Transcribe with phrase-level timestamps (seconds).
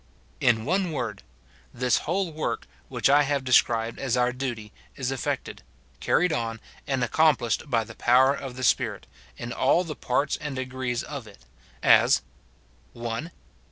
[0.39, 1.21] In one word:
[1.75, 5.59] This whole work, which I have described as our duty, is efi"ected,
[5.99, 9.05] carried on, and accomplished by the power of the Spirit,
[9.37, 11.45] in all the parts and degrees of it;
[11.83, 12.23] as,—
[12.93, 13.29] (1.)